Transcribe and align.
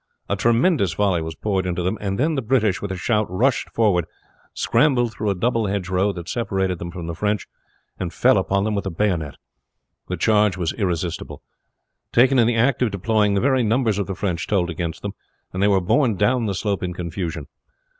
A 0.27 0.35
tremendous 0.35 0.95
volley 0.95 1.21
was 1.21 1.35
poured 1.35 1.67
into 1.67 1.83
them, 1.83 1.95
and 2.01 2.17
then 2.17 2.33
the 2.33 2.41
British 2.41 2.81
with 2.81 2.91
a 2.91 2.95
shout 2.97 3.27
rushed 3.29 3.69
forward, 3.69 4.05
scrambled 4.51 5.13
through 5.13 5.29
a 5.29 5.35
double 5.35 5.67
hedgerow 5.67 6.11
that 6.13 6.27
separated 6.27 6.79
them 6.79 6.89
from 6.89 7.05
the 7.05 7.13
French, 7.13 7.45
and 7.99 8.11
fell 8.11 8.39
upon 8.39 8.63
them 8.63 8.73
with 8.73 8.85
the 8.85 8.89
bayonet. 8.89 9.35
The 10.07 10.17
charge 10.17 10.57
was 10.57 10.73
irresistible. 10.73 11.43
Taken 12.11 12.39
in 12.39 12.47
the 12.47 12.55
act 12.55 12.81
of 12.81 12.89
deploying, 12.89 13.35
the 13.35 13.41
very 13.41 13.61
numbers 13.61 13.99
of 13.99 14.07
the 14.07 14.15
French 14.15 14.47
told 14.47 14.71
against 14.71 15.03
them, 15.03 15.13
and 15.53 15.61
they 15.61 15.67
were 15.67 15.79
borne 15.79 16.15
down 16.15 16.47
the 16.47 16.55
slope 16.55 16.81
in 16.81 16.95
confusion. 16.95 17.45